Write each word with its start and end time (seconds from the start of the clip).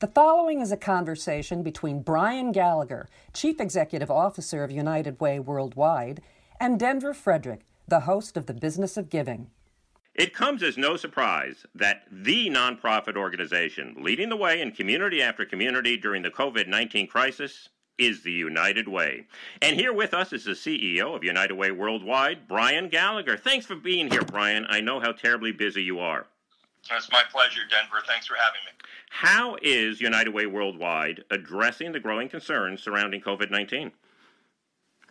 The 0.00 0.06
following 0.06 0.60
is 0.60 0.70
a 0.70 0.76
conversation 0.76 1.64
between 1.64 2.02
Brian 2.02 2.52
Gallagher, 2.52 3.08
Chief 3.32 3.60
Executive 3.60 4.12
Officer 4.12 4.62
of 4.62 4.70
United 4.70 5.20
Way 5.20 5.40
Worldwide, 5.40 6.22
and 6.60 6.78
Denver 6.78 7.12
Frederick, 7.12 7.62
the 7.88 8.00
host 8.00 8.36
of 8.36 8.46
The 8.46 8.54
Business 8.54 8.96
of 8.96 9.10
Giving. 9.10 9.50
It 10.14 10.32
comes 10.32 10.62
as 10.62 10.78
no 10.78 10.96
surprise 10.96 11.66
that 11.74 12.04
the 12.12 12.48
nonprofit 12.48 13.16
organization 13.16 13.96
leading 13.98 14.28
the 14.28 14.36
way 14.36 14.60
in 14.60 14.70
community 14.70 15.20
after 15.20 15.44
community 15.44 15.96
during 15.96 16.22
the 16.22 16.30
COVID 16.30 16.68
19 16.68 17.08
crisis 17.08 17.68
is 17.98 18.22
the 18.22 18.30
United 18.30 18.86
Way. 18.86 19.26
And 19.60 19.74
here 19.74 19.92
with 19.92 20.14
us 20.14 20.32
is 20.32 20.44
the 20.44 20.52
CEO 20.52 21.16
of 21.16 21.24
United 21.24 21.54
Way 21.54 21.72
Worldwide, 21.72 22.46
Brian 22.46 22.88
Gallagher. 22.88 23.36
Thanks 23.36 23.66
for 23.66 23.74
being 23.74 24.08
here, 24.08 24.22
Brian. 24.22 24.64
I 24.68 24.80
know 24.80 25.00
how 25.00 25.10
terribly 25.10 25.50
busy 25.50 25.82
you 25.82 25.98
are. 25.98 26.28
It's 26.90 27.10
my 27.12 27.22
pleasure, 27.30 27.60
Denver. 27.70 28.02
Thanks 28.06 28.26
for 28.26 28.34
having 28.34 28.60
me. 28.64 28.72
How 29.10 29.56
is 29.62 30.00
United 30.00 30.32
Way 30.32 30.46
Worldwide 30.46 31.24
addressing 31.30 31.92
the 31.92 32.00
growing 32.00 32.28
concerns 32.28 32.82
surrounding 32.82 33.20
COVID 33.20 33.50
19? 33.50 33.92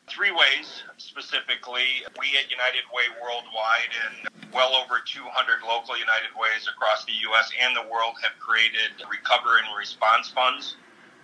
Three 0.07 0.31
ways 0.31 0.83
specifically. 0.97 2.01
We 2.17 2.37
at 2.39 2.49
United 2.49 2.87
Way 2.93 3.03
Worldwide 3.21 3.91
and 4.07 4.53
well 4.53 4.73
over 4.75 5.03
200 5.05 5.67
local 5.67 5.97
United 5.97 6.31
Ways 6.39 6.69
across 6.71 7.03
the 7.05 7.13
U.S. 7.29 7.51
and 7.61 7.75
the 7.75 7.83
world 7.91 8.15
have 8.23 8.39
created 8.39 8.95
recovery 9.11 9.61
and 9.67 9.77
response 9.77 10.29
funds. 10.29 10.77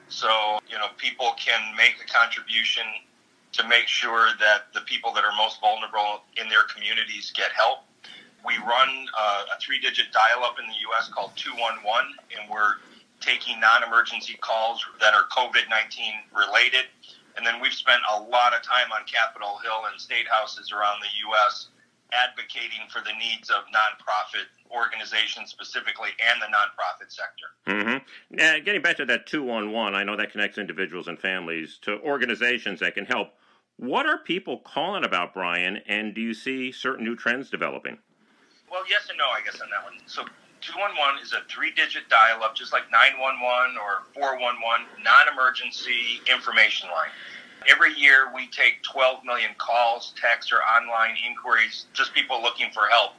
So, 0.09 0.59
you 0.67 0.77
know, 0.77 0.88
people 0.97 1.33
can 1.38 1.75
make 1.77 1.95
a 2.03 2.11
contribution 2.11 2.83
to 3.53 3.67
make 3.67 3.88
sure 3.88 4.30
that 4.39 4.73
the 4.73 4.81
people 4.81 5.13
that 5.13 5.23
are 5.23 5.35
most 5.38 5.61
vulnerable 5.61 6.23
in 6.35 6.49
their 6.49 6.63
communities 6.63 7.31
get 7.35 7.52
help. 7.52 7.85
We 8.45 8.57
run 8.57 9.07
uh, 9.17 9.55
a 9.55 9.59
three 9.59 9.79
digit 9.79 10.11
dial 10.11 10.43
up 10.43 10.59
in 10.59 10.67
the 10.67 10.77
U.S. 10.91 11.09
called 11.09 11.31
211, 11.35 11.79
and 12.35 12.49
we're 12.52 12.75
taking 13.23 13.59
non 13.59 13.83
emergency 13.83 14.35
calls 14.41 14.83
that 14.99 15.13
are 15.13 15.23
COVID 15.31 15.69
19 15.69 16.13
related. 16.35 16.85
And 17.35 17.45
then 17.45 17.59
we've 17.61 17.73
spent 17.73 18.02
a 18.14 18.19
lot 18.19 18.53
of 18.53 18.61
time 18.61 18.91
on 18.94 19.05
Capitol 19.05 19.58
Hill 19.64 19.89
and 19.91 19.99
state 19.99 20.27
houses 20.30 20.71
around 20.71 21.02
the 21.02 21.09
U.S. 21.30 21.69
advocating 22.14 22.86
for 22.89 22.99
the 22.99 23.14
needs 23.17 23.49
of 23.49 23.64
nonprofit 23.73 24.45
organizations 24.69 25.49
specifically 25.49 26.09
and 26.30 26.41
the 26.41 26.45
nonprofit 26.45 27.11
sector. 27.11 27.47
Mm-hmm. 27.67 28.36
Now, 28.36 28.59
getting 28.59 28.81
back 28.81 28.97
to 28.97 29.05
that 29.05 29.25
211, 29.25 29.95
I 29.95 30.03
know 30.03 30.16
that 30.16 30.31
connects 30.31 30.58
individuals 30.58 31.08
and 31.08 31.17
families 31.17 31.80
to 31.83 31.99
organizations 32.02 32.80
that 32.81 32.94
can 32.94 33.05
help. 33.05 33.33
What 33.77 34.05
are 34.05 34.19
people 34.19 34.59
calling 34.59 35.03
about, 35.03 35.33
Brian, 35.33 35.77
and 35.88 36.14
do 36.14 36.21
you 36.21 36.36
see 36.36 36.71
certain 36.71 37.03
new 37.03 37.16
trends 37.16 37.49
developing? 37.49 37.97
Well, 38.72 38.83
yes 38.89 39.08
and 39.09 39.17
no, 39.17 39.25
I 39.25 39.42
guess, 39.45 39.61
on 39.61 39.69
that 39.69 39.83
one. 39.83 40.02
So 40.08 40.25
211 40.61 41.22
is 41.22 41.33
a 41.33 41.44
three 41.52 41.72
digit 41.72 42.09
dial 42.09 42.44
up, 42.44 42.56
just 42.56 42.73
like 42.73 42.89
911 42.92 43.78
or 43.78 44.08
411, 44.16 44.88
non 45.03 45.25
emergency 45.31 46.23
information 46.31 46.89
line. 46.89 47.11
Every 47.67 47.94
year 47.94 48.31
we 48.33 48.47
take 48.47 48.83
12 48.83 49.23
million 49.23 49.52
calls, 49.58 50.14
texts, 50.20 50.52
or 50.52 50.59
online 50.64 51.16
inquiries, 51.22 51.86
just 51.94 52.14
people 52.14 52.42
looking 52.42 52.72
for 52.72 52.88
help. 52.88 53.14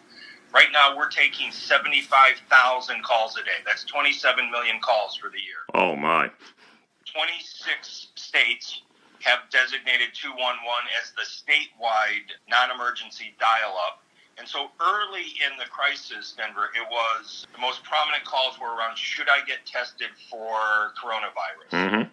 Right 0.52 0.68
now 0.72 0.96
we're 0.96 1.08
taking 1.08 1.50
75,000 1.50 3.02
calls 3.02 3.36
a 3.36 3.44
day. 3.44 3.64
That's 3.64 3.84
27 3.84 4.50
million 4.50 4.80
calls 4.80 5.16
for 5.16 5.28
the 5.28 5.40
year. 5.40 5.64
Oh, 5.74 5.96
my. 5.96 6.30
26 7.12 8.08
states 8.14 8.82
have 9.22 9.40
designated 9.50 10.12
211 10.12 10.60
as 11.00 11.12
the 11.16 11.24
statewide 11.24 12.28
non 12.48 12.70
emergency 12.70 13.34
dial 13.40 13.74
up 13.86 14.04
and 14.38 14.48
so 14.48 14.70
early 14.82 15.38
in 15.40 15.54
the 15.58 15.68
crisis, 15.70 16.34
Denver, 16.36 16.70
it 16.74 16.86
was 16.90 17.46
the 17.54 17.60
most 17.60 17.84
prominent 17.84 18.24
calls 18.24 18.58
were 18.58 18.74
around 18.74 18.98
should 18.98 19.28
I 19.28 19.44
get 19.46 19.64
tested 19.66 20.10
for 20.30 20.94
coronavirus? 20.98 21.70
Mm-hmm. 21.70 22.04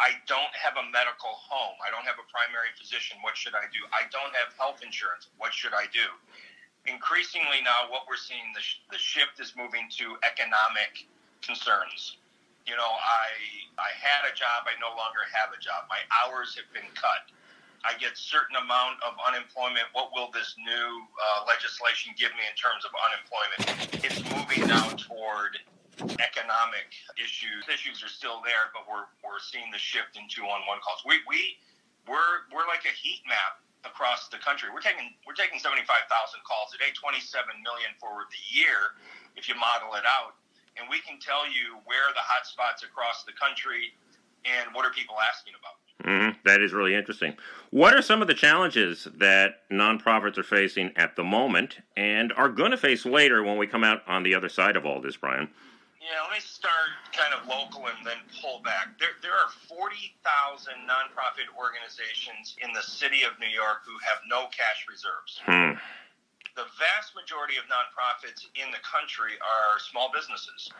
I 0.00 0.16
don't 0.24 0.54
have 0.56 0.80
a 0.80 0.84
medical 0.88 1.32
home. 1.36 1.76
I 1.84 1.92
don't 1.92 2.08
have 2.08 2.16
a 2.16 2.24
primary 2.32 2.72
physician. 2.76 3.20
What 3.20 3.36
should 3.36 3.52
I 3.52 3.68
do? 3.68 3.84
I 3.92 4.08
don't 4.08 4.32
have 4.32 4.56
health 4.56 4.80
insurance. 4.80 5.28
What 5.36 5.52
should 5.52 5.76
I 5.76 5.88
do? 5.92 6.08
Increasingly 6.88 7.60
now, 7.60 7.92
what 7.92 8.08
we're 8.08 8.20
seeing, 8.20 8.48
the, 8.56 8.64
sh- 8.64 8.80
the 8.88 8.96
shift 8.96 9.36
is 9.40 9.52
moving 9.52 9.92
to 10.00 10.16
economic 10.24 11.04
concerns. 11.44 12.16
You 12.64 12.76
know, 12.76 12.88
I 12.88 13.28
I 13.80 13.90
had 13.96 14.28
a 14.28 14.32
job. 14.36 14.68
I 14.68 14.76
no 14.80 14.92
longer 14.96 15.24
have 15.32 15.52
a 15.52 15.60
job. 15.60 15.88
My 15.88 16.00
hours 16.12 16.56
have 16.60 16.68
been 16.76 16.88
cut 16.92 17.32
I 17.80 17.96
get 17.96 18.12
certain 18.16 18.60
amount 18.60 19.00
of 19.00 19.16
unemployment. 19.24 19.88
What 19.96 20.12
will 20.12 20.28
this 20.30 20.52
new 20.60 20.88
uh, 21.00 21.48
legislation 21.48 22.12
give 22.12 22.32
me 22.36 22.44
in 22.44 22.56
terms 22.56 22.84
of 22.84 22.92
unemployment? 22.92 24.04
It's 24.04 24.20
moving 24.28 24.68
now 24.68 24.84
toward 25.00 25.56
economic 26.20 26.92
issues. 27.16 27.64
Issues 27.72 28.04
are 28.04 28.12
still 28.12 28.44
there, 28.44 28.68
but 28.76 28.84
we're 28.84 29.08
we're 29.24 29.40
seeing 29.40 29.72
the 29.72 29.80
shift 29.80 30.20
in 30.20 30.28
two 30.28 30.44
on 30.44 30.60
one 30.68 30.80
calls. 30.84 31.00
We 31.08 31.24
we 31.24 31.56
we're 32.04 32.48
we're 32.52 32.68
like 32.68 32.84
a 32.84 32.92
heat 32.92 33.24
map 33.24 33.64
across 33.88 34.28
the 34.28 34.36
country. 34.40 34.68
We're 34.68 34.84
taking 34.84 35.16
we're 35.24 35.36
taking 35.36 35.56
seventy 35.56 35.84
five 35.88 36.04
thousand 36.12 36.44
calls 36.44 36.76
a 36.76 36.78
day, 36.80 36.92
twenty 36.92 37.20
seven 37.20 37.64
million 37.64 37.96
for 37.96 38.28
the 38.28 38.40
year, 38.52 38.96
if 39.40 39.48
you 39.48 39.56
model 39.56 39.96
it 39.96 40.04
out, 40.04 40.36
and 40.76 40.84
we 40.88 41.00
can 41.00 41.16
tell 41.16 41.48
you 41.48 41.80
where 41.88 42.12
the 42.12 42.24
hot 42.24 42.44
spots 42.44 42.84
across 42.84 43.24
the 43.24 43.32
country 43.36 43.96
and 44.44 44.68
what 44.76 44.84
are 44.84 44.92
people 44.92 45.16
asking 45.20 45.56
about. 45.56 45.80
Mm-hmm. 46.04 46.38
That 46.44 46.62
is 46.62 46.72
really 46.72 46.94
interesting. 46.94 47.34
What 47.70 47.94
are 47.94 48.02
some 48.02 48.22
of 48.22 48.28
the 48.28 48.34
challenges 48.34 49.06
that 49.16 49.68
nonprofits 49.70 50.38
are 50.38 50.42
facing 50.42 50.92
at 50.96 51.16
the 51.16 51.24
moment 51.24 51.78
and 51.96 52.32
are 52.32 52.48
going 52.48 52.70
to 52.70 52.76
face 52.76 53.04
later 53.04 53.42
when 53.42 53.58
we 53.58 53.66
come 53.66 53.84
out 53.84 54.02
on 54.06 54.22
the 54.22 54.34
other 54.34 54.48
side 54.48 54.76
of 54.76 54.86
all 54.86 55.00
this, 55.00 55.16
Brian? 55.16 55.48
Yeah, 56.00 56.24
let 56.24 56.32
me 56.32 56.40
start 56.40 56.96
kind 57.12 57.36
of 57.36 57.46
local 57.46 57.86
and 57.86 58.00
then 58.02 58.18
pull 58.40 58.64
back. 58.64 58.96
There, 58.98 59.20
there 59.20 59.36
are 59.36 59.52
40,000 59.68 60.08
nonprofit 60.88 61.46
organizations 61.54 62.56
in 62.64 62.72
the 62.72 62.82
city 62.82 63.22
of 63.22 63.38
New 63.38 63.52
York 63.52 63.84
who 63.84 63.94
have 64.02 64.18
no 64.26 64.48
cash 64.48 64.88
reserves. 64.88 65.38
Hmm. 65.44 65.76
The 66.58 66.66
vast 66.80 67.14
majority 67.14 67.60
of 67.60 67.68
nonprofits 67.70 68.48
in 68.58 68.72
the 68.72 68.82
country 68.82 69.38
are 69.38 69.78
small 69.78 70.10
businesses, 70.10 70.72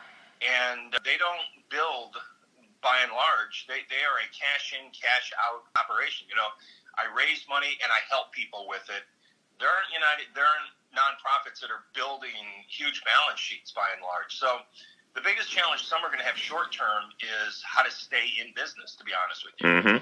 and 0.43 0.91
they 1.05 1.15
don't 1.15 1.47
build 1.71 2.17
by 2.81 3.01
and 3.05 3.13
large, 3.13 3.69
they, 3.69 3.85
they 3.87 4.01
are 4.01 4.17
a 4.21 4.27
cash 4.33 4.73
in, 4.73 4.89
cash 4.93 5.29
out 5.37 5.69
operation. 5.77 6.25
You 6.29 6.35
know, 6.35 6.49
I 6.97 7.07
raise 7.13 7.45
money 7.47 7.77
and 7.81 7.89
I 7.93 8.01
help 8.09 8.33
people 8.33 8.65
with 8.67 8.85
it. 8.89 9.05
There 9.61 9.69
aren't 9.69 9.93
United, 9.93 10.33
there 10.33 10.45
aren't 10.45 10.73
nonprofits 10.91 11.61
that 11.61 11.71
are 11.71 11.85
building 11.93 12.65
huge 12.67 13.01
balance 13.05 13.39
sheets 13.39 13.71
by 13.71 13.85
and 13.93 14.01
large. 14.01 14.33
So 14.35 14.65
the 15.13 15.21
biggest 15.21 15.53
challenge 15.53 15.85
some 15.85 16.03
are 16.03 16.09
going 16.09 16.23
to 16.23 16.27
have 16.27 16.37
short 16.37 16.71
term 16.71 17.11
is 17.21 17.63
how 17.63 17.83
to 17.83 17.91
stay 17.91 18.33
in 18.39 18.51
business. 18.55 18.95
To 18.97 19.03
be 19.03 19.11
honest 19.15 19.45
with 19.45 19.55
you, 19.59 19.67
mm-hmm. 19.67 19.99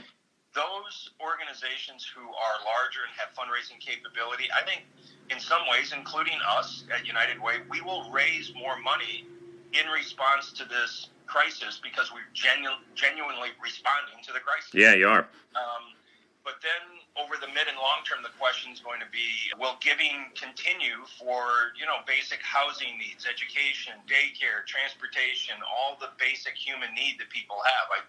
those 0.55 0.95
organizations 1.19 2.05
who 2.05 2.23
are 2.23 2.55
larger 2.63 3.05
and 3.05 3.13
have 3.17 3.33
fundraising 3.33 3.81
capability, 3.81 4.47
I 4.53 4.63
think, 4.65 4.85
in 5.29 5.39
some 5.39 5.61
ways, 5.69 5.93
including 5.93 6.37
us 6.47 6.85
at 6.93 7.05
United 7.05 7.41
Way, 7.41 7.61
we 7.69 7.81
will 7.81 8.09
raise 8.09 8.53
more 8.55 8.79
money 8.81 9.25
in 9.73 9.85
response 9.93 10.51
to 10.53 10.65
this 10.65 11.09
crisis 11.29 11.77
because 11.77 12.09
we're 12.11 12.27
genu- 12.33 12.81
genuinely 12.97 13.53
responding 13.61 14.17
to 14.25 14.33
the 14.33 14.41
crisis. 14.41 14.73
Yeah, 14.73 14.97
you 14.97 15.07
are. 15.07 15.29
Um, 15.53 15.93
but 16.43 16.57
then 16.65 16.81
over 17.13 17.37
the 17.37 17.51
mid 17.53 17.69
and 17.69 17.77
long 17.77 18.01
term, 18.07 18.25
the 18.25 18.33
question 18.41 18.73
is 18.73 18.81
going 18.81 18.97
to 18.97 19.09
be: 19.13 19.53
Will 19.61 19.77
giving 19.85 20.33
continue 20.33 21.05
for 21.21 21.77
you 21.77 21.85
know 21.85 22.01
basic 22.09 22.41
housing 22.41 22.97
needs, 22.97 23.29
education, 23.29 23.93
daycare, 24.09 24.65
transportation, 24.65 25.61
all 25.67 25.99
the 26.01 26.09
basic 26.17 26.57
human 26.57 26.89
need 26.97 27.21
that 27.21 27.29
people 27.29 27.61
have? 27.61 27.85
I, 27.93 27.99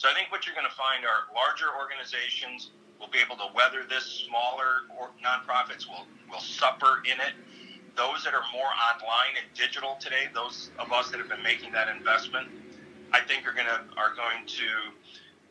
so 0.00 0.08
I 0.08 0.16
think 0.16 0.32
what 0.32 0.48
you're 0.48 0.56
going 0.56 0.70
to 0.70 0.78
find 0.80 1.04
are 1.04 1.28
larger 1.36 1.68
organizations 1.76 2.72
will 2.96 3.12
be 3.12 3.20
able 3.20 3.36
to 3.36 3.52
weather 3.52 3.84
this. 3.84 4.24
Smaller 4.24 4.88
or 4.96 5.12
nonprofits 5.20 5.84
will 5.84 6.08
will 6.32 6.40
suffer 6.40 7.04
in 7.04 7.20
it 7.20 7.36
those 7.96 8.22
that 8.24 8.34
are 8.34 8.46
more 8.54 8.70
online 8.88 9.34
and 9.36 9.46
digital 9.52 9.98
today, 10.00 10.30
those 10.32 10.70
of 10.78 10.92
us 10.92 11.10
that 11.10 11.18
have 11.18 11.28
been 11.28 11.42
making 11.42 11.72
that 11.72 11.90
investment, 11.90 12.46
I 13.12 13.20
think 13.20 13.46
are 13.46 13.52
gonna 13.52 13.84
are 13.96 14.14
going 14.14 14.46
to 14.46 14.68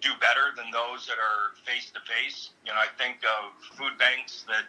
do 0.02 0.12
better 0.24 0.56
than 0.56 0.72
those 0.72 1.08
that 1.08 1.20
are 1.20 1.56
face 1.68 1.92
to 1.92 2.00
face. 2.08 2.52
You 2.64 2.72
know, 2.72 2.80
I 2.80 2.88
think 2.96 3.20
of 3.28 3.52
food 3.76 4.00
banks 4.00 4.48
that 4.48 4.64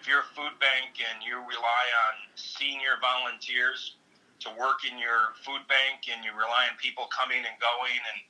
if 0.00 0.08
you're 0.08 0.24
a 0.24 0.32
food 0.32 0.56
bank 0.56 0.96
and 0.96 1.20
you 1.20 1.36
rely 1.36 1.84
on 2.08 2.14
senior 2.34 2.96
volunteers 3.04 4.00
to 4.40 4.48
work 4.56 4.88
in 4.88 4.96
your 4.96 5.36
food 5.44 5.60
bank 5.68 6.08
and 6.08 6.24
you 6.24 6.32
rely 6.32 6.72
on 6.72 6.74
people 6.80 7.04
coming 7.12 7.44
and 7.44 7.56
going 7.60 8.00
and 8.00 8.20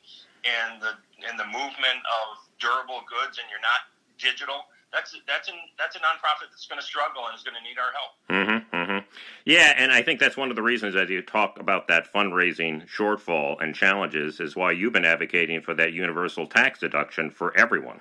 and 0.43 0.71
the 0.83 0.93
and 1.27 1.39
the 1.39 1.47
movement 1.47 2.01
of 2.03 2.43
durable 2.59 3.07
goods 3.07 3.39
and 3.39 3.47
you're 3.47 3.63
not 3.63 3.87
digital, 4.19 4.67
that's 4.93 5.15
that's 5.27 5.49
an 5.49 5.55
that's 5.79 5.95
a 5.97 6.03
nonprofit 6.03 6.51
that's 6.51 6.67
going 6.67 6.81
to 6.81 6.87
struggle 6.87 7.27
and 7.31 7.39
is 7.39 7.47
going 7.47 7.57
to 7.57 7.65
need 7.65 7.79
our 7.79 7.93
help. 7.95 8.13
Mm-hmm, 8.27 8.59
mm-hmm. 8.75 9.00
Yeah, 9.45 9.75
and 9.77 9.91
I 9.91 10.03
think 10.03 10.21
that's 10.21 10.37
one 10.37 10.51
of 10.51 10.57
the 10.57 10.63
reasons 10.63 10.95
as 10.97 11.09
you 11.11 11.23
talk 11.23 11.59
about 11.59 11.89
that 11.89 12.13
fundraising 12.13 12.87
shortfall 12.89 13.61
and 13.61 13.75
challenges 13.75 14.41
is 14.41 14.55
why 14.55 14.73
you've 14.73 14.93
been 14.93 15.05
advocating 15.05 15.61
for 15.63 15.75
that 15.75 15.93
universal 15.93 16.47
tax 16.47 16.81
deduction 16.81 17.31
for 17.31 17.57
everyone. 17.57 18.01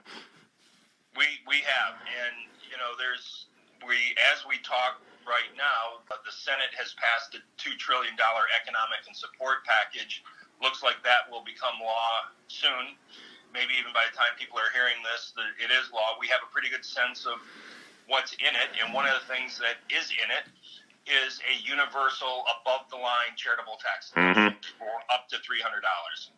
We 1.18 1.26
we 1.48 1.58
have, 1.66 1.96
and 1.96 2.36
you 2.70 2.78
know, 2.78 2.94
there's 2.98 3.48
we 3.88 3.96
as 4.34 4.46
we 4.48 4.58
talk 4.60 5.02
right 5.26 5.52
now, 5.58 6.02
the 6.30 6.32
Senate 6.34 6.74
has 6.78 6.94
passed 6.98 7.34
a 7.34 7.42
two 7.58 7.74
trillion 7.78 8.14
dollar 8.18 8.46
economic 8.54 9.02
and 9.08 9.16
support 9.16 9.66
package 9.66 10.22
looks 10.62 10.84
like 10.84 11.00
that 11.08 11.26
will 11.32 11.44
become 11.44 11.80
law 11.80 12.28
soon. 12.52 12.94
Maybe 13.50 13.74
even 13.82 13.96
by 13.96 14.06
the 14.06 14.14
time 14.14 14.36
people 14.38 14.62
are 14.62 14.70
hearing 14.76 15.00
this, 15.02 15.34
that 15.34 15.58
it 15.58 15.74
is 15.74 15.90
law. 15.90 16.20
We 16.22 16.30
have 16.30 16.46
a 16.46 16.50
pretty 16.54 16.70
good 16.70 16.86
sense 16.86 17.26
of 17.26 17.42
what's 18.06 18.38
in 18.38 18.54
it, 18.54 18.70
and 18.78 18.94
one 18.94 19.10
of 19.10 19.18
the 19.18 19.26
things 19.26 19.58
that 19.58 19.82
is 19.90 20.14
in 20.14 20.30
it 20.30 20.46
is 21.10 21.42
a 21.50 21.58
universal 21.66 22.46
above 22.62 22.86
the 22.94 23.00
line 23.02 23.34
charitable 23.34 23.82
tax 23.82 24.14
mm-hmm. 24.14 24.54
for 24.78 24.94
up 25.10 25.26
to 25.34 25.42
three 25.42 25.60
hundred 25.60 25.82
dollars. 25.82 26.30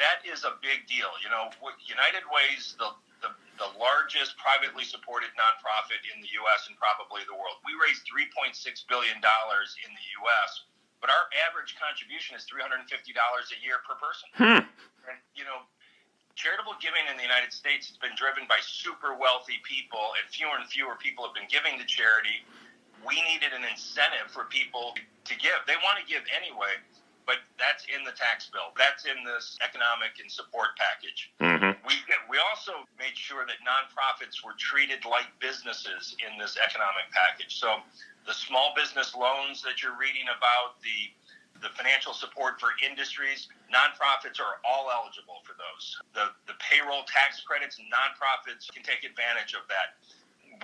That 0.00 0.24
is 0.24 0.42
a 0.48 0.56
big 0.64 0.88
deal. 0.88 1.12
You 1.20 1.28
know, 1.28 1.52
United 1.84 2.24
Way's 2.32 2.74
the, 2.80 2.90
the 3.20 3.30
the 3.60 3.70
largest 3.78 4.34
privately 4.40 4.82
supported 4.82 5.30
nonprofit 5.36 6.02
in 6.10 6.18
the 6.24 6.30
U.S. 6.42 6.66
and 6.66 6.74
probably 6.80 7.22
the 7.28 7.36
world. 7.36 7.60
We 7.62 7.76
raise 7.76 8.00
three 8.08 8.26
point 8.32 8.56
six 8.56 8.82
billion 8.88 9.20
dollars 9.20 9.76
in 9.84 9.92
the 9.92 10.06
U.S., 10.24 10.50
but 10.98 11.12
our 11.12 11.28
average 11.46 11.76
contribution 11.76 12.34
is 12.34 12.48
three 12.48 12.64
hundred 12.64 12.82
and 12.82 12.88
fifty 12.88 13.12
dollars 13.12 13.52
a 13.52 13.58
year 13.60 13.84
per 13.84 13.94
person. 14.00 14.28
Hmm. 14.40 14.64
And 15.04 15.20
you 15.36 15.44
know, 15.44 15.68
charitable 16.32 16.80
giving 16.80 17.04
in 17.12 17.20
the 17.20 17.26
United 17.28 17.52
States 17.52 17.92
has 17.92 18.00
been 18.00 18.16
driven 18.16 18.48
by 18.48 18.58
super 18.64 19.12
wealthy 19.14 19.60
people, 19.62 20.16
and 20.16 20.24
fewer 20.32 20.56
and 20.56 20.64
fewer 20.64 20.96
people 20.96 21.28
have 21.28 21.36
been 21.36 21.50
giving 21.52 21.76
to 21.76 21.86
charity 21.86 22.42
we 23.06 23.20
needed 23.28 23.52
an 23.52 23.64
incentive 23.68 24.32
for 24.32 24.44
people 24.48 24.96
to 24.96 25.34
give. 25.36 25.56
They 25.68 25.78
want 25.84 26.00
to 26.00 26.06
give 26.08 26.24
anyway, 26.32 26.80
but 27.24 27.40
that's 27.56 27.84
in 27.88 28.04
the 28.04 28.12
tax 28.12 28.48
bill. 28.52 28.72
That's 28.76 29.04
in 29.04 29.24
this 29.24 29.56
economic 29.64 30.20
and 30.20 30.28
support 30.28 30.76
package. 30.76 31.32
Mm-hmm. 31.40 31.80
We 31.88 31.96
we 32.28 32.36
also 32.40 32.84
made 33.00 33.16
sure 33.16 33.44
that 33.48 33.60
nonprofits 33.64 34.44
were 34.44 34.56
treated 34.56 35.04
like 35.04 35.28
businesses 35.40 36.16
in 36.20 36.36
this 36.36 36.56
economic 36.60 37.08
package. 37.12 37.56
So 37.56 37.80
the 38.26 38.34
small 38.36 38.72
business 38.76 39.16
loans 39.16 39.60
that 39.62 39.80
you're 39.84 39.96
reading 39.96 40.28
about, 40.28 40.80
the 40.84 41.12
the 41.62 41.72
financial 41.72 42.12
support 42.12 42.60
for 42.60 42.76
industries, 42.84 43.48
nonprofits 43.72 44.36
are 44.36 44.60
all 44.68 44.92
eligible 44.92 45.40
for 45.48 45.56
those. 45.56 45.96
The 46.12 46.32
the 46.44 46.56
payroll 46.60 47.08
tax 47.08 47.40
credits, 47.40 47.80
nonprofits 47.80 48.68
can 48.68 48.84
take 48.84 49.04
advantage 49.04 49.56
of 49.56 49.64
that 49.72 49.96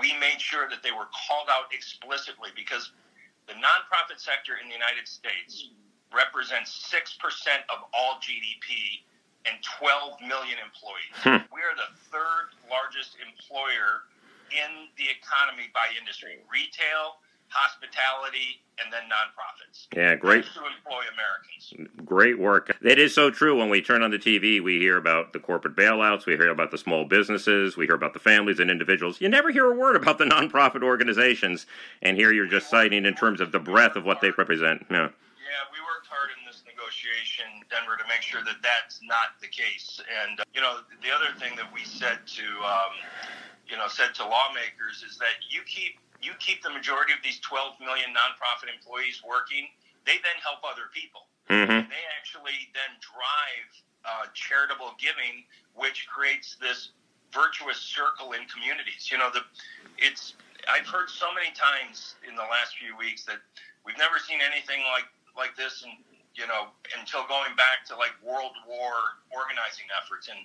we 0.00 0.16
made 0.18 0.40
sure 0.40 0.68
that 0.68 0.82
they 0.82 0.90
were 0.90 1.08
called 1.12 1.52
out 1.52 1.68
explicitly 1.72 2.50
because 2.56 2.90
the 3.46 3.54
nonprofit 3.54 4.18
sector 4.18 4.56
in 4.56 4.66
the 4.68 4.74
United 4.74 5.06
States 5.06 5.68
represents 6.10 6.72
6% 6.90 7.20
of 7.70 7.86
all 7.94 8.18
GDP 8.18 9.04
and 9.46 9.56
12 9.78 10.20
million 10.24 10.58
employees. 10.60 11.16
Hmm. 11.22 11.44
We 11.52 11.60
are 11.64 11.76
the 11.76 11.92
third 12.12 12.52
largest 12.68 13.16
employer 13.20 14.08
in 14.50 14.90
the 14.98 15.06
economy 15.08 15.70
by 15.72 15.86
industry 15.96 16.42
retail, 16.50 17.22
hospitality, 17.50 18.62
and 18.82 18.92
then 18.92 19.02
nonprofits. 19.02 19.86
Yeah, 19.94 20.14
great. 20.14 20.44
To 20.44 20.60
employ 20.60 21.02
Americans. 21.12 21.90
Great 22.04 22.38
work. 22.38 22.76
It 22.82 22.98
is 22.98 23.14
so 23.14 23.30
true. 23.30 23.58
When 23.58 23.68
we 23.68 23.82
turn 23.82 24.02
on 24.02 24.10
the 24.10 24.18
TV, 24.18 24.62
we 24.62 24.78
hear 24.78 24.96
about 24.96 25.32
the 25.32 25.38
corporate 25.38 25.76
bailouts, 25.76 26.26
we 26.26 26.34
hear 26.34 26.50
about 26.50 26.70
the 26.70 26.78
small 26.78 27.04
businesses, 27.04 27.76
we 27.76 27.86
hear 27.86 27.94
about 27.94 28.14
the 28.14 28.20
families 28.20 28.60
and 28.60 28.70
individuals. 28.70 29.20
You 29.20 29.28
never 29.28 29.50
hear 29.50 29.70
a 29.70 29.74
word 29.74 29.96
about 29.96 30.18
the 30.18 30.24
nonprofit 30.30 30.82
organizations, 30.82 31.66
and 32.02 32.16
here 32.16 32.32
you're 32.32 32.46
just 32.46 32.70
citing 32.70 33.04
in 33.04 33.14
terms 33.14 33.40
of 33.40 33.52
the 33.52 33.58
breadth 33.58 33.96
of 33.96 34.04
what 34.04 34.20
they 34.20 34.30
represent. 34.30 34.86
Yeah. 34.90 35.08
Yeah, 35.50 35.66
we 35.74 35.82
worked 35.82 36.06
hard 36.06 36.30
in 36.38 36.46
this 36.46 36.62
negotiation, 36.62 37.66
Denver, 37.74 37.98
to 37.98 38.06
make 38.06 38.22
sure 38.22 38.40
that 38.46 38.62
that's 38.62 39.00
not 39.02 39.34
the 39.42 39.48
case. 39.50 40.00
And 40.06 40.38
uh, 40.38 40.44
you 40.54 40.60
know, 40.62 40.86
the 41.02 41.10
other 41.10 41.34
thing 41.42 41.56
that 41.56 41.66
we 41.74 41.82
said 41.82 42.22
to, 42.38 42.46
um, 42.62 42.94
you 43.66 43.76
know, 43.76 43.90
said 43.90 44.14
to 44.14 44.22
lawmakers 44.22 45.02
is 45.02 45.18
that 45.18 45.42
you 45.50 45.66
keep 45.66 45.98
you 46.20 46.32
keep 46.38 46.62
the 46.62 46.70
majority 46.70 47.12
of 47.12 47.20
these 47.24 47.40
12 47.40 47.80
million 47.80 48.12
nonprofit 48.12 48.68
employees 48.68 49.24
working, 49.24 49.68
they 50.04 50.20
then 50.20 50.36
help 50.44 50.60
other 50.64 50.92
people. 50.92 51.28
Mm-hmm. 51.48 51.88
They 51.88 52.04
actually 52.16 52.70
then 52.76 52.92
drive 53.00 53.68
uh, 54.04 54.28
charitable 54.32 54.96
giving, 55.00 55.44
which 55.74 56.06
creates 56.06 56.56
this 56.60 56.92
virtuous 57.32 57.78
circle 57.78 58.32
in 58.32 58.46
communities. 58.46 59.08
You 59.10 59.18
know, 59.18 59.30
the 59.32 59.42
it's 59.98 60.34
I've 60.68 60.86
heard 60.86 61.08
so 61.08 61.32
many 61.32 61.50
times 61.56 62.14
in 62.26 62.36
the 62.36 62.46
last 62.46 62.76
few 62.76 62.96
weeks 62.96 63.24
that 63.24 63.40
we've 63.84 63.98
never 63.98 64.20
seen 64.20 64.38
anything 64.44 64.84
like 64.92 65.08
like 65.36 65.56
this, 65.56 65.82
and 65.82 65.92
you 66.36 66.46
know, 66.46 66.70
until 66.94 67.26
going 67.26 67.56
back 67.56 67.82
to 67.90 67.96
like 67.96 68.14
World 68.22 68.54
War 68.68 69.18
organizing 69.32 69.88
efforts 69.96 70.28
and 70.28 70.38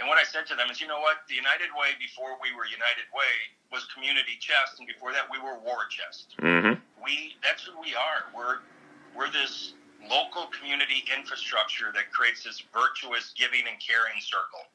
and 0.00 0.08
what 0.08 0.16
I 0.16 0.24
said 0.24 0.48
to 0.48 0.54
them 0.56 0.72
is, 0.72 0.80
you 0.80 0.88
know 0.88 1.00
what? 1.00 1.28
The 1.28 1.36
United 1.36 1.68
Way 1.76 1.92
before 2.00 2.40
we 2.40 2.54
were 2.56 2.64
United 2.64 3.08
Way 3.12 3.52
was 3.68 3.84
community 3.92 4.40
chest, 4.40 4.80
and 4.80 4.88
before 4.88 5.12
that 5.12 5.28
we 5.28 5.36
were 5.36 5.60
war 5.60 5.84
chest. 5.92 6.32
Mm-hmm. 6.40 6.80
We 7.02 7.36
that's 7.44 7.64
who 7.64 7.76
we 7.76 7.92
are. 7.92 8.32
We're 8.32 8.64
we're 9.12 9.28
this 9.28 9.74
local 10.08 10.48
community 10.50 11.04
infrastructure 11.12 11.92
that 11.94 12.10
creates 12.10 12.42
this 12.42 12.64
virtuous 12.72 13.36
giving 13.36 13.68
and 13.68 13.78
caring 13.78 14.18
circle. 14.18 14.66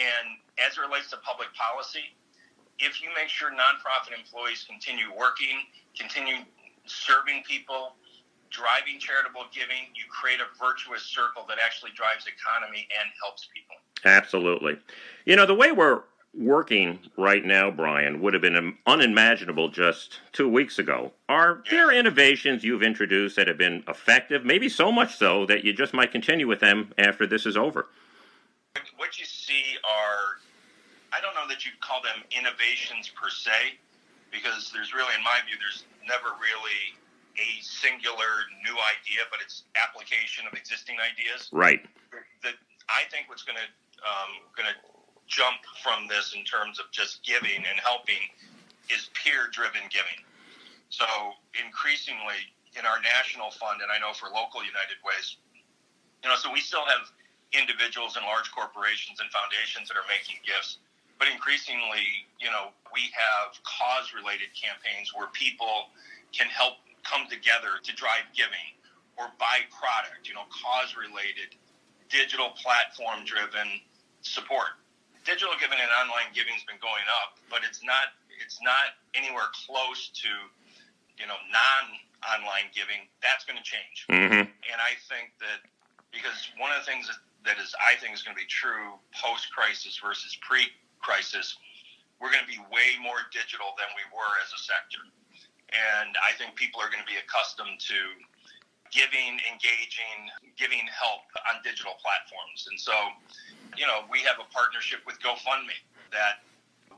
And 0.00 0.40
as 0.56 0.78
it 0.78 0.80
relates 0.80 1.10
to 1.12 1.18
public 1.20 1.52
policy, 1.52 2.16
if 2.78 3.02
you 3.02 3.10
make 3.12 3.28
sure 3.28 3.50
nonprofit 3.52 4.16
employees 4.16 4.64
continue 4.64 5.12
working, 5.12 5.68
continue 5.92 6.46
serving 6.86 7.44
people, 7.44 7.94
driving 8.52 9.00
charitable 9.00 9.46
giving, 9.52 9.88
you 9.94 10.04
create 10.08 10.38
a 10.40 10.46
virtuous 10.62 11.02
circle 11.02 11.44
that 11.48 11.58
actually 11.64 11.90
drives 11.96 12.26
economy 12.26 12.86
and 13.00 13.10
helps 13.22 13.48
people. 13.52 13.76
Absolutely. 14.04 14.78
You 15.24 15.36
know, 15.36 15.46
the 15.46 15.54
way 15.54 15.72
we're 15.72 16.02
working 16.34 16.98
right 17.18 17.44
now, 17.44 17.70
Brian, 17.70 18.20
would 18.20 18.32
have 18.32 18.42
been 18.42 18.76
unimaginable 18.86 19.68
just 19.68 20.20
two 20.32 20.48
weeks 20.48 20.78
ago. 20.78 21.12
Are 21.28 21.62
there 21.70 21.92
innovations 21.92 22.64
you've 22.64 22.82
introduced 22.82 23.36
that 23.36 23.48
have 23.48 23.58
been 23.58 23.84
effective, 23.88 24.44
maybe 24.44 24.68
so 24.68 24.90
much 24.90 25.16
so 25.16 25.44
that 25.46 25.64
you 25.64 25.72
just 25.72 25.92
might 25.92 26.10
continue 26.10 26.48
with 26.48 26.60
them 26.60 26.92
after 26.96 27.26
this 27.26 27.44
is 27.44 27.56
over? 27.56 27.88
What 28.96 29.18
you 29.18 29.26
see 29.26 29.76
are, 29.84 30.40
I 31.12 31.20
don't 31.20 31.34
know 31.34 31.46
that 31.48 31.66
you'd 31.66 31.80
call 31.80 32.00
them 32.00 32.24
innovations 32.30 33.10
per 33.14 33.28
se, 33.28 33.76
because 34.32 34.72
there's 34.72 34.94
really, 34.94 35.12
in 35.14 35.22
my 35.22 35.36
view, 35.46 35.56
there's 35.60 35.84
never 36.08 36.32
really 36.40 36.96
a 37.38 37.50
singular 37.62 38.46
new 38.64 38.76
idea, 38.76 39.24
but 39.30 39.40
it's 39.40 39.64
application 39.76 40.44
of 40.46 40.52
existing 40.52 40.96
ideas. 41.00 41.48
Right. 41.52 41.80
That 42.42 42.56
I 42.88 43.08
think 43.08 43.28
what's 43.28 43.42
going 43.42 43.58
to 43.58 43.68
um, 44.02 44.42
going 44.56 44.68
to 44.68 44.78
jump 45.30 45.62
from 45.80 46.10
this 46.10 46.34
in 46.36 46.44
terms 46.44 46.82
of 46.82 46.90
just 46.90 47.22
giving 47.24 47.62
and 47.62 47.78
helping 47.80 48.20
is 48.90 49.08
peer-driven 49.14 49.86
giving. 49.88 50.18
So 50.90 51.06
increasingly 51.56 52.52
in 52.76 52.84
our 52.84 53.00
national 53.00 53.54
fund, 53.54 53.80
and 53.80 53.88
I 53.88 53.96
know 54.02 54.12
for 54.12 54.28
local 54.28 54.60
United 54.60 55.00
Ways, 55.06 55.38
you 56.20 56.28
know, 56.28 56.36
so 56.36 56.52
we 56.52 56.60
still 56.60 56.84
have 56.84 57.08
individuals 57.54 58.18
and 58.18 58.26
large 58.26 58.50
corporations 58.50 59.20
and 59.22 59.30
foundations 59.30 59.88
that 59.88 59.96
are 59.96 60.08
making 60.10 60.42
gifts. 60.44 60.82
But 61.16 61.30
increasingly, 61.30 62.26
you 62.42 62.50
know, 62.50 62.74
we 62.90 63.08
have 63.14 63.54
cause-related 63.62 64.50
campaigns 64.58 65.14
where 65.14 65.30
people 65.32 65.94
can 66.34 66.50
help 66.50 66.82
come 67.02 67.26
together 67.28 67.82
to 67.82 67.92
drive 67.94 68.26
giving 68.34 68.72
or 69.18 69.28
buy 69.38 69.66
product, 69.68 70.26
you 70.26 70.34
know, 70.34 70.48
cause 70.48 70.96
related, 70.96 71.54
digital 72.08 72.54
platform 72.56 73.24
driven 73.24 73.80
support. 74.22 74.78
Digital 75.22 75.54
giving 75.60 75.78
and 75.78 75.92
online 76.02 76.34
giving 76.34 76.54
has 76.54 76.66
been 76.66 76.80
going 76.82 77.06
up, 77.22 77.38
but 77.46 77.62
it's 77.62 77.84
not 77.86 78.18
it's 78.42 78.58
not 78.58 78.98
anywhere 79.14 79.46
close 79.54 80.10
to 80.18 80.30
you 81.14 81.30
know 81.30 81.38
non 81.46 81.82
online 82.26 82.66
giving. 82.74 83.06
That's 83.22 83.46
going 83.46 83.54
to 83.54 83.62
change, 83.62 84.02
mm-hmm. 84.10 84.42
and 84.50 84.78
I 84.82 84.98
think 85.06 85.30
that 85.38 85.62
because 86.10 86.50
one 86.58 86.74
of 86.74 86.82
the 86.82 86.86
things 86.90 87.06
that, 87.06 87.22
that 87.46 87.62
is 87.62 87.70
I 87.78 87.94
think 88.02 88.18
is 88.18 88.26
going 88.26 88.34
to 88.34 88.42
be 88.42 88.50
true 88.50 88.98
post 89.14 89.46
crisis 89.54 89.94
versus 90.02 90.34
pre 90.42 90.66
crisis, 90.98 91.54
we're 92.18 92.34
going 92.34 92.42
to 92.42 92.50
be 92.50 92.58
way 92.74 92.98
more 92.98 93.22
digital 93.30 93.78
than 93.78 93.94
we 93.94 94.02
were 94.10 94.34
as 94.42 94.50
a 94.50 94.58
sector 94.58 95.06
and 95.72 96.12
I 96.20 96.36
think 96.36 96.54
people 96.54 96.80
are 96.80 96.92
going 96.92 97.02
to 97.02 97.08
be 97.08 97.16
accustomed 97.16 97.80
to 97.88 97.98
giving, 98.92 99.40
engaging, 99.48 100.28
giving 100.60 100.84
help 100.92 101.24
on 101.48 101.64
digital 101.64 101.96
platforms. 101.96 102.68
And 102.68 102.76
so, 102.76 102.92
you 103.74 103.88
know, 103.88 104.04
we 104.12 104.20
have 104.28 104.36
a 104.36 104.46
partnership 104.52 105.00
with 105.08 105.16
GoFundMe 105.24 105.80
that 106.12 106.44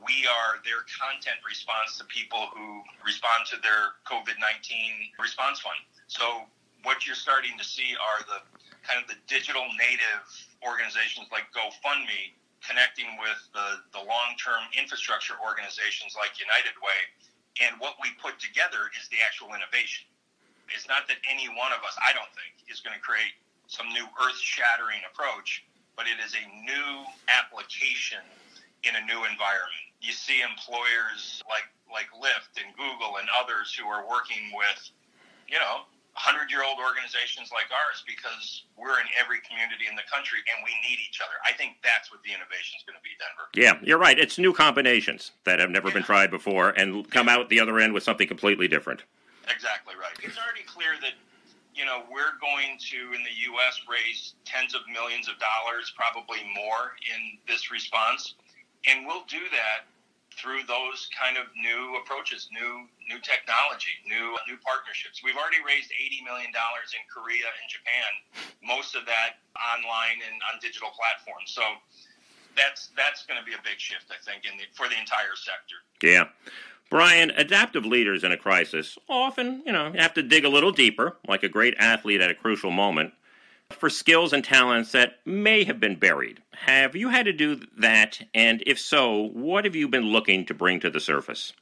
we 0.03 0.27
are 0.27 0.59
their 0.67 0.83
content 0.91 1.39
response 1.47 1.95
to 1.97 2.03
people 2.11 2.51
who 2.51 2.83
respond 3.07 3.47
to 3.55 3.57
their 3.63 3.95
COVID 4.03 4.35
19 4.35 5.15
response 5.17 5.63
fund. 5.63 5.79
So, 6.11 6.43
what 6.83 7.07
you're 7.07 7.17
starting 7.17 7.57
to 7.57 7.65
see 7.65 7.95
are 7.97 8.21
the 8.27 8.43
kind 8.85 9.01
of 9.01 9.09
the 9.09 9.17
digital 9.25 9.65
native 9.79 10.27
organizations 10.61 11.31
like 11.31 11.49
GoFundMe 11.55 12.35
connecting 12.61 13.17
with 13.17 13.39
the, 13.55 13.81
the 13.95 14.03
long 14.03 14.35
term 14.37 14.67
infrastructure 14.75 15.33
organizations 15.41 16.13
like 16.13 16.37
United 16.37 16.75
Way 16.83 16.99
and 17.61 17.79
what 17.79 17.95
we 18.03 18.11
put 18.19 18.39
together 18.39 18.91
is 18.99 19.07
the 19.07 19.19
actual 19.23 19.55
innovation. 19.55 20.07
It's 20.73 20.87
not 20.89 21.07
that 21.07 21.21
any 21.29 21.47
one 21.47 21.71
of 21.71 21.85
us, 21.85 21.95
I 22.01 22.11
don't 22.11 22.31
think, 22.35 22.57
is 22.67 22.81
going 22.81 22.97
to 22.97 23.03
create 23.03 23.37
some 23.67 23.87
new 23.89 24.05
earth 24.21 24.39
shattering 24.39 25.01
approach, 25.07 25.63
but 25.95 26.05
it 26.09 26.19
is 26.19 26.35
a 26.35 26.45
new 26.65 27.05
application 27.29 28.21
in 28.83 28.97
a 28.97 29.03
new 29.05 29.23
environment. 29.25 29.85
You 30.01 30.11
see 30.11 30.41
employers 30.41 31.41
like 31.49 31.69
like 31.89 32.09
Lyft 32.17 32.57
and 32.57 32.73
Google 32.75 33.21
and 33.21 33.29
others 33.37 33.73
who 33.73 33.85
are 33.85 34.03
working 34.09 34.49
with, 34.53 34.89
you 35.47 35.61
know, 35.61 35.85
100 36.15 36.47
year 36.47 36.63
old 36.63 36.79
organizations 36.79 37.51
like 37.51 37.67
ours 37.75 38.03
because 38.07 38.63
we're 38.79 39.03
in 39.03 39.07
every 39.19 39.43
community 39.43 39.91
in 39.91 39.99
the 39.99 40.07
country 40.07 40.39
and 40.47 40.63
we 40.63 40.71
need 40.87 40.99
each 41.03 41.19
other. 41.19 41.35
I 41.43 41.51
think 41.51 41.75
that's 41.83 42.07
what 42.07 42.23
the 42.23 42.31
innovation 42.31 42.79
is 42.79 42.83
going 42.87 42.95
to 42.95 43.03
be, 43.03 43.13
Denver. 43.19 43.51
Yeah, 43.51 43.75
you're 43.83 43.99
right. 43.99 44.15
It's 44.15 44.39
new 44.39 44.55
combinations 44.55 45.35
that 45.43 45.59
have 45.59 45.69
never 45.69 45.89
yeah. 45.89 45.99
been 45.99 46.07
tried 46.07 46.31
before 46.31 46.71
and 46.79 47.03
come 47.11 47.27
out 47.27 47.51
the 47.51 47.59
other 47.59 47.79
end 47.79 47.93
with 47.93 48.03
something 48.03 48.27
completely 48.27 48.67
different. 48.71 49.03
Exactly 49.51 49.93
right. 49.99 50.15
It's 50.23 50.39
already 50.39 50.63
clear 50.63 50.95
that 51.03 51.13
you 51.75 51.83
know, 51.83 52.07
we're 52.07 52.39
going 52.39 52.79
to, 52.79 53.11
in 53.11 53.21
the 53.27 53.35
U.S., 53.51 53.81
raise 53.83 54.35
tens 54.45 54.73
of 54.73 54.81
millions 54.87 55.27
of 55.27 55.35
dollars, 55.43 55.91
probably 55.91 56.39
more, 56.55 56.95
in 57.03 57.37
this 57.47 57.69
response. 57.69 58.35
And 58.87 59.05
we'll 59.05 59.27
do 59.27 59.43
that 59.51 59.83
through 60.35 60.67
those 60.67 61.07
kind 61.15 61.39
of 61.39 61.47
new 61.55 61.95
approaches, 62.03 62.49
new 62.51 62.87
new 63.07 63.19
technology, 63.23 63.95
new 64.03 64.35
uh, 64.35 64.43
new 64.47 64.59
partnerships. 64.61 65.23
We've 65.23 65.39
already 65.39 65.63
raised 65.63 65.91
eighty 65.95 66.19
million 66.21 66.51
dollars 66.51 66.91
in 66.93 67.01
Korea 67.07 67.47
and 67.47 67.67
Japan, 67.71 68.11
most 68.59 68.95
of 68.95 69.07
that 69.07 69.39
online 69.55 70.19
and 70.27 70.35
on 70.51 70.59
digital 70.59 70.91
platforms. 70.91 71.55
So 71.55 71.63
that's 72.55 72.91
that's 72.95 73.25
going 73.25 73.39
to 73.39 73.45
be 73.45 73.53
a 73.53 73.63
big 73.63 73.79
shift, 73.79 74.11
I 74.11 74.19
think, 74.23 74.43
in 74.43 74.57
the, 74.57 74.65
for 74.73 74.87
the 74.87 74.99
entire 74.99 75.35
sector. 75.35 75.79
Yeah. 76.03 76.31
Brian, 76.89 77.31
adaptive 77.31 77.85
leaders 77.85 78.23
in 78.23 78.31
a 78.31 78.37
crisis 78.37 78.97
often, 79.09 79.63
you 79.65 79.71
know, 79.71 79.91
have 79.97 80.13
to 80.13 80.21
dig 80.21 80.45
a 80.45 80.49
little 80.49 80.71
deeper, 80.71 81.17
like 81.27 81.41
a 81.41 81.49
great 81.49 81.73
athlete 81.79 82.21
at 82.21 82.29
a 82.29 82.35
crucial 82.35 82.69
moment, 82.69 83.11
for 83.71 83.89
skills 83.89 84.33
and 84.33 84.43
talents 84.43 84.91
that 84.91 85.19
may 85.25 85.63
have 85.63 85.79
been 85.79 85.95
buried. 85.95 86.41
Have 86.53 86.95
you 86.95 87.09
had 87.09 87.25
to 87.25 87.33
do 87.33 87.59
that? 87.77 88.21
And 88.33 88.63
if 88.65 88.79
so, 88.79 89.29
what 89.33 89.65
have 89.65 89.75
you 89.75 89.87
been 89.87 90.11
looking 90.11 90.45
to 90.45 90.53
bring 90.53 90.79
to 90.81 90.89
the 90.89 90.99
surface? 90.99 91.53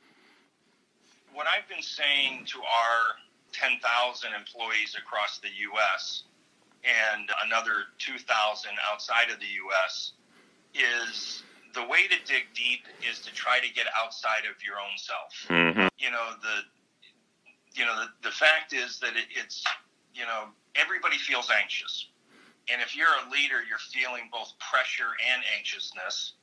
What 1.34 1.48
I've 1.48 1.68
been 1.68 1.82
saying 1.82 2.46
to 2.48 2.60
our 2.60 3.16
10,000 3.54 4.30
employees 4.34 4.96
across 4.98 5.40
the 5.40 5.50
U.S. 5.72 6.24
and 6.84 7.30
another 7.46 7.86
2,000 8.00 8.72
outside 8.92 9.30
of 9.32 9.40
the 9.40 9.46
U.S. 9.46 10.14
is 10.74 11.44
the 11.74 11.84
way 11.84 12.08
to 12.08 12.16
dig 12.26 12.44
deep 12.54 12.82
is 13.10 13.20
to 13.20 13.34
try 13.34 13.60
to 13.60 13.74
get 13.74 13.88
outside 14.02 14.44
of 14.50 14.62
your 14.64 14.76
own 14.76 14.98
self. 14.98 15.48
Mm-hmm. 15.50 15.88
You 15.98 16.12
know 16.12 16.30
the 16.42 17.80
you 17.80 17.86
know 17.86 17.96
the, 17.96 18.30
the 18.30 18.34
fact 18.34 18.74
is 18.74 19.00
that 19.00 19.16
it, 19.16 19.26
it's 19.36 19.64
you 20.14 20.26
know 20.26 20.50
everybody 20.76 21.18
feels 21.18 21.50
anxious, 21.50 22.08
and 22.72 22.82
if 22.82 22.96
you're 22.96 23.12
a 23.12 23.30
leader, 23.32 23.60
you're 23.68 23.82
feeling 23.92 24.30
both 24.32 24.54
pressure 24.60 25.18
and 25.20 25.44
anxiousness. 25.58 26.34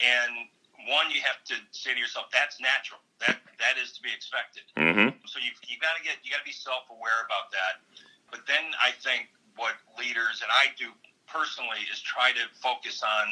And 0.00 0.48
one, 0.86 1.10
you 1.10 1.20
have 1.26 1.42
to 1.50 1.56
say 1.74 1.92
to 1.92 2.00
yourself, 2.00 2.30
that's 2.32 2.60
natural. 2.60 3.00
That 3.20 3.42
that 3.58 3.74
is 3.82 3.92
to 3.98 4.00
be 4.00 4.14
expected. 4.14 4.62
Mm-hmm. 4.78 5.18
So 5.26 5.42
you 5.42 5.50
you 5.66 5.76
got 5.82 5.98
to 5.98 6.02
get 6.06 6.22
you 6.22 6.30
got 6.30 6.40
to 6.40 6.48
be 6.48 6.54
self 6.54 6.86
aware 6.88 7.26
about 7.26 7.50
that. 7.50 7.82
But 8.30 8.46
then 8.46 8.70
I 8.78 8.94
think 9.02 9.28
what 9.58 9.74
leaders 9.98 10.40
and 10.40 10.50
I 10.54 10.70
do 10.78 10.94
personally 11.26 11.82
is 11.90 11.98
try 12.00 12.30
to 12.32 12.44
focus 12.62 13.02
on 13.02 13.26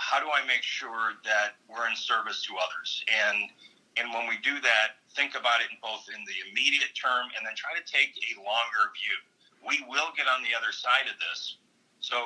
how 0.00 0.18
do 0.18 0.32
I 0.32 0.40
make 0.48 0.64
sure 0.64 1.20
that 1.28 1.60
we're 1.68 1.84
in 1.86 1.94
service 1.94 2.40
to 2.48 2.56
others? 2.56 3.04
And 3.06 3.52
and 4.00 4.08
when 4.16 4.24
we 4.24 4.40
do 4.40 4.56
that, 4.64 4.96
think 5.12 5.36
about 5.36 5.60
it 5.60 5.68
in 5.68 5.76
both 5.84 6.08
in 6.08 6.24
the 6.24 6.36
immediate 6.48 6.96
term 6.96 7.28
and 7.36 7.44
then 7.44 7.52
try 7.54 7.76
to 7.76 7.84
take 7.84 8.16
a 8.32 8.40
longer 8.40 8.88
view. 8.96 9.18
We 9.66 9.84
will 9.88 10.12
get 10.16 10.26
on 10.26 10.42
the 10.42 10.56
other 10.56 10.72
side 10.72 11.06
of 11.10 11.16
this. 11.20 11.56
So 12.00 12.16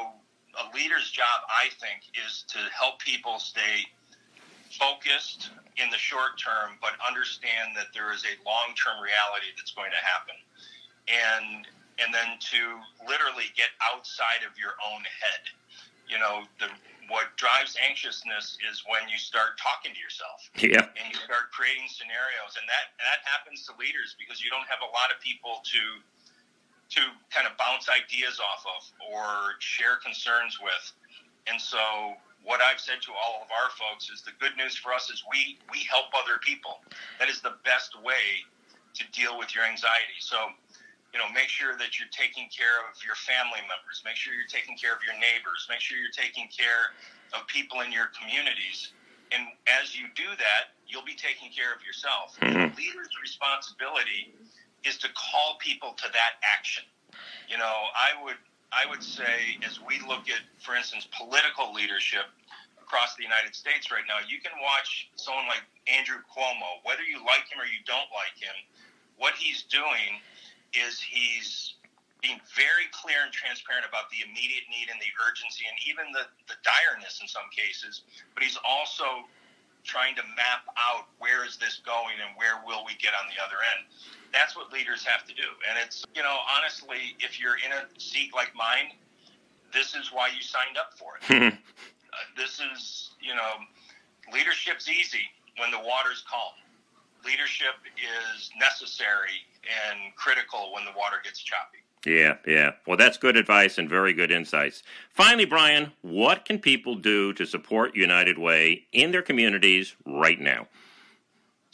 a 0.55 0.65
leader's 0.75 1.11
job, 1.11 1.43
I 1.51 1.71
think, 1.83 2.07
is 2.15 2.45
to 2.55 2.59
help 2.71 3.01
people 3.01 3.39
stay 3.39 3.87
focused 4.71 5.51
in 5.77 5.91
the 5.91 5.99
short 5.99 6.39
term, 6.39 6.79
but 6.81 6.95
understand 7.03 7.75
that 7.75 7.91
there 7.95 8.15
is 8.15 8.23
a 8.23 8.35
long 8.47 8.75
term 8.79 9.03
reality 9.03 9.51
that's 9.59 9.75
going 9.75 9.91
to 9.91 10.03
happen. 10.03 10.39
And 11.11 11.67
and 11.99 12.11
then 12.11 12.39
to 12.43 12.83
literally 13.07 13.55
get 13.55 13.71
outside 13.79 14.43
of 14.43 14.59
your 14.59 14.75
own 14.83 15.03
head. 15.07 15.43
You 16.11 16.19
know, 16.19 16.43
the 16.59 16.67
what 17.13 17.37
drives 17.37 17.77
anxiousness 17.85 18.57
is 18.65 18.81
when 18.89 19.05
you 19.13 19.21
start 19.21 19.61
talking 19.61 19.93
to 19.93 20.01
yourself. 20.01 20.41
Yeah. 20.57 20.89
And 20.97 21.05
you 21.13 21.21
start 21.21 21.53
creating 21.53 21.87
scenarios, 21.93 22.57
and 22.57 22.65
that 22.67 22.97
that 22.99 23.21
happens 23.29 23.69
to 23.69 23.77
leaders 23.77 24.17
because 24.17 24.41
you 24.41 24.49
don't 24.49 24.67
have 24.67 24.81
a 24.81 24.91
lot 24.91 25.13
of 25.13 25.21
people 25.21 25.61
to 25.69 25.83
to 26.91 27.01
kind 27.31 27.47
of 27.47 27.57
bounce 27.57 27.89
ideas 27.89 28.39
off 28.41 28.65
of 28.69 28.83
or 29.13 29.57
share 29.59 29.97
concerns 30.05 30.59
with. 30.61 30.93
And 31.47 31.61
so 31.61 32.15
what 32.45 32.61
I've 32.61 32.81
said 32.81 33.01
to 33.09 33.13
all 33.13 33.41
of 33.41 33.49
our 33.49 33.73
folks 33.73 34.11
is 34.13 34.21
the 34.23 34.37
good 34.39 34.57
news 34.57 34.77
for 34.77 34.93
us 34.93 35.09
is 35.09 35.25
we 35.31 35.59
we 35.73 35.81
help 35.89 36.13
other 36.13 36.39
people. 36.45 36.81
That 37.19 37.29
is 37.29 37.41
the 37.41 37.57
best 37.65 37.97
way 38.05 38.45
to 38.95 39.03
deal 39.11 39.39
with 39.39 39.55
your 39.55 39.65
anxiety. 39.65 40.21
So 40.21 40.53
you 41.15 41.23
know, 41.23 41.31
make 41.31 41.47
sure 41.47 41.79
that 41.79 41.95
you're 41.95 42.11
taking 42.11 42.51
care 42.51 42.83
of 42.91 42.99
your 43.07 43.15
family 43.15 43.63
members, 43.71 44.03
make 44.03 44.19
sure 44.19 44.35
you're 44.35 44.51
taking 44.51 44.75
care 44.75 44.91
of 44.91 44.99
your 45.07 45.15
neighbors, 45.15 45.71
make 45.71 45.79
sure 45.79 45.95
you're 45.95 46.11
taking 46.11 46.51
care 46.51 46.91
of 47.31 47.47
people 47.47 47.87
in 47.87 47.95
your 47.95 48.11
communities. 48.19 48.91
And 49.31 49.47
as 49.71 49.95
you 49.95 50.11
do 50.19 50.27
that, 50.27 50.75
you'll 50.91 51.07
be 51.07 51.15
taking 51.15 51.55
care 51.55 51.71
of 51.71 51.87
yourself. 51.87 52.35
Mm-hmm. 52.43 52.75
The 52.75 52.75
leader's 52.75 53.15
responsibility 53.23 54.35
is 54.85 54.97
to 54.99 55.09
call 55.17 55.57
people 55.59 55.95
to 55.97 56.09
that 56.13 56.41
action. 56.43 56.85
You 57.49 57.59
know, 57.59 57.91
I 57.95 58.13
would 58.23 58.41
I 58.73 58.89
would 58.91 59.03
say 59.03 59.59
as 59.63 59.79
we 59.81 60.01
look 60.07 60.27
at, 60.29 60.43
for 60.59 60.75
instance, 60.75 61.07
political 61.15 61.73
leadership 61.73 62.27
across 62.83 63.15
the 63.15 63.23
United 63.23 63.55
States 63.55 63.91
right 63.91 64.05
now, 64.09 64.19
you 64.27 64.43
can 64.43 64.53
watch 64.61 65.09
someone 65.17 65.47
like 65.47 65.63
Andrew 65.87 66.19
Cuomo, 66.27 66.83
whether 66.83 67.03
you 67.07 67.23
like 67.23 67.47
him 67.47 67.63
or 67.63 67.69
you 67.71 67.81
don't 67.87 68.11
like 68.11 68.35
him, 68.35 68.55
what 69.17 69.35
he's 69.39 69.63
doing 69.71 70.19
is 70.75 70.99
he's 70.99 71.75
being 72.19 72.41
very 72.57 72.89
clear 72.91 73.21
and 73.23 73.31
transparent 73.31 73.85
about 73.85 74.09
the 74.09 74.25
immediate 74.25 74.65
need 74.73 74.89
and 74.89 74.97
the 74.99 75.13
urgency 75.23 75.69
and 75.69 75.77
even 75.85 76.09
the, 76.11 76.25
the 76.49 76.57
direness 76.65 77.21
in 77.21 77.29
some 77.29 77.45
cases, 77.53 78.03
but 78.33 78.43
he's 78.43 78.59
also 78.65 79.29
trying 79.85 80.17
to 80.17 80.25
map 80.33 80.65
out 80.81 81.13
where 81.21 81.45
is 81.45 81.61
this 81.61 81.85
going 81.85 82.17
and 82.17 82.33
where 82.41 82.64
we 82.95 83.03
get 83.03 83.13
on 83.19 83.27
the 83.27 83.43
other 83.43 83.59
end. 83.75 83.87
That's 84.33 84.57
what 84.57 84.73
leaders 84.73 85.05
have 85.05 85.27
to 85.27 85.35
do. 85.35 85.47
And 85.69 85.79
it's, 85.83 86.05
you 86.15 86.23
know, 86.23 86.37
honestly, 86.57 87.19
if 87.19 87.41
you're 87.41 87.59
in 87.59 87.73
a 87.73 87.87
seat 87.99 88.31
like 88.35 88.55
mine, 88.55 88.95
this 89.73 89.95
is 89.95 90.11
why 90.13 90.29
you 90.29 90.43
signed 90.43 90.79
up 90.79 90.95
for 90.99 91.19
it. 91.19 91.55
uh, 91.55 92.17
this 92.37 92.61
is, 92.73 93.11
you 93.21 93.35
know, 93.35 93.59
leadership's 94.33 94.89
easy 94.89 95.27
when 95.59 95.71
the 95.71 95.79
water's 95.79 96.25
calm. 96.29 96.55
Leadership 97.25 97.75
is 97.97 98.51
necessary 98.59 99.43
and 99.65 100.15
critical 100.17 100.73
when 100.75 100.85
the 100.85 100.93
water 100.97 101.17
gets 101.23 101.41
choppy. 101.41 101.79
Yeah, 102.05 102.37
yeah. 102.47 102.73
Well, 102.87 102.99
that's 102.99 103.17
good 103.17 103.37
advice 103.37 103.79
and 103.79 103.89
very 103.89 104.13
good 104.13 104.31
insights. 104.31 104.83
Finally, 105.11 105.47
Brian, 105.47 105.93
what 106.03 106.45
can 106.45 106.59
people 106.59 106.97
do 106.97 107.33
to 107.33 107.47
support 107.47 107.97
United 107.97 108.37
Way 108.37 108.85
in 108.93 109.11
their 109.11 109.23
communities 109.23 109.95
right 110.05 110.39
now? 110.39 110.67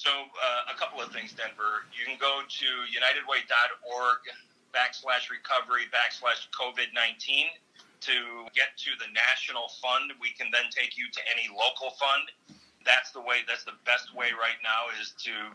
So, 0.00 0.08
uh, 0.08 0.72
a 0.72 0.76
couple 0.80 0.96
of 1.04 1.12
things, 1.12 1.36
Denver. 1.36 1.84
You 1.92 2.08
can 2.08 2.16
go 2.16 2.40
to 2.40 2.68
unitedway.org 2.88 4.20
backslash 4.72 5.28
recovery 5.28 5.92
backslash 5.92 6.48
COVID 6.56 6.96
19 6.96 7.52
to 8.08 8.48
get 8.56 8.80
to 8.80 8.96
the 8.96 9.12
national 9.12 9.68
fund. 9.76 10.16
We 10.16 10.32
can 10.32 10.48
then 10.48 10.72
take 10.72 10.96
you 10.96 11.04
to 11.12 11.20
any 11.28 11.52
local 11.52 11.92
fund. 12.00 12.32
That's 12.80 13.12
the 13.12 13.20
way, 13.20 13.44
that's 13.44 13.68
the 13.68 13.76
best 13.84 14.16
way 14.16 14.32
right 14.32 14.56
now 14.64 14.88
is 14.96 15.12
to 15.28 15.52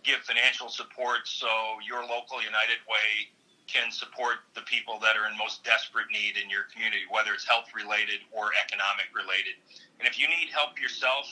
give 0.00 0.24
financial 0.24 0.72
support 0.72 1.28
so 1.28 1.52
your 1.84 2.00
local 2.00 2.40
United 2.40 2.80
Way 2.88 3.28
can 3.68 3.92
support 3.92 4.48
the 4.56 4.64
people 4.64 5.04
that 5.04 5.20
are 5.20 5.28
in 5.28 5.36
most 5.36 5.68
desperate 5.68 6.08
need 6.08 6.40
in 6.40 6.48
your 6.48 6.64
community, 6.72 7.04
whether 7.12 7.36
it's 7.36 7.44
health 7.44 7.68
related 7.76 8.24
or 8.32 8.56
economic 8.56 9.12
related. 9.12 9.60
And 10.00 10.08
if 10.08 10.16
you 10.16 10.32
need 10.32 10.48
help 10.48 10.80
yourself, 10.80 11.28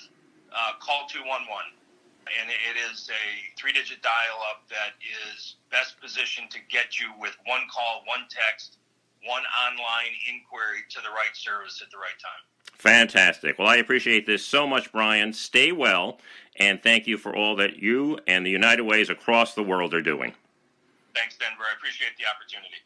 uh, 0.52 0.76
call 0.76 1.08
211. 1.08 1.79
And 2.28 2.50
it 2.50 2.76
is 2.90 3.08
a 3.10 3.56
three 3.58 3.72
digit 3.72 4.02
dial 4.02 4.38
up 4.50 4.68
that 4.68 4.94
is 5.02 5.56
best 5.70 6.00
positioned 6.00 6.50
to 6.50 6.58
get 6.68 6.98
you 6.98 7.08
with 7.18 7.36
one 7.46 7.62
call, 7.72 8.02
one 8.06 8.28
text, 8.30 8.78
one 9.24 9.42
online 9.66 10.14
inquiry 10.28 10.84
to 10.90 11.00
the 11.02 11.10
right 11.10 11.34
service 11.34 11.82
at 11.82 11.90
the 11.90 11.98
right 11.98 12.18
time. 12.20 12.44
Fantastic. 12.80 13.58
Well, 13.58 13.68
I 13.68 13.76
appreciate 13.76 14.26
this 14.26 14.44
so 14.44 14.66
much, 14.66 14.90
Brian. 14.92 15.32
Stay 15.32 15.72
well, 15.72 16.18
and 16.56 16.82
thank 16.82 17.06
you 17.06 17.18
for 17.18 17.34
all 17.36 17.56
that 17.56 17.76
you 17.76 18.18
and 18.26 18.46
the 18.46 18.50
United 18.50 18.84
Ways 18.84 19.10
across 19.10 19.54
the 19.54 19.62
world 19.62 19.92
are 19.92 20.00
doing. 20.00 20.32
Thanks, 21.14 21.36
Denver. 21.36 21.64
I 21.68 21.76
appreciate 21.76 22.16
the 22.16 22.24
opportunity. 22.24 22.80